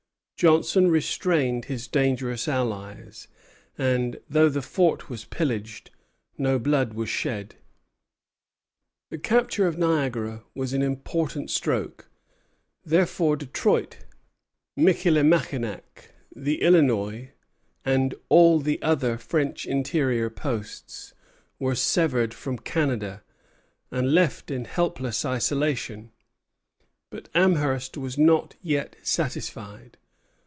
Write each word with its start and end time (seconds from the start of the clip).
Johnson 0.37 0.89
restrained 0.89 1.65
his 1.65 1.87
dangerous 1.87 2.47
allies, 2.47 3.27
and, 3.77 4.19
though 4.27 4.49
the 4.49 4.63
fort 4.63 5.07
was 5.07 5.23
pillaged, 5.25 5.91
no 6.35 6.57
blood 6.57 6.95
was 6.95 7.09
shed. 7.09 7.57
The 9.11 9.19
capture 9.19 9.67
of 9.67 9.77
Niagara 9.77 10.43
was 10.55 10.73
an 10.73 10.81
important 10.81 11.51
stroke. 11.51 12.09
Thenceforth 12.83 13.37
Detroit, 13.37 13.97
Michillimackinac, 14.75 16.09
the 16.35 16.63
Illinois, 16.63 17.33
and 17.85 18.15
all 18.27 18.59
the 18.59 18.81
other 18.81 19.19
French 19.19 19.67
interior 19.67 20.31
posts, 20.31 21.13
were 21.59 21.75
severed 21.75 22.33
from 22.33 22.57
Canada, 22.57 23.21
and 23.91 24.11
left 24.11 24.49
in 24.49 24.65
helpless 24.65 25.23
isolation; 25.23 26.11
but 27.11 27.29
Amherst 27.35 27.95
was 27.95 28.17
not 28.17 28.55
yet 28.63 28.95
satisfied. 29.03 29.99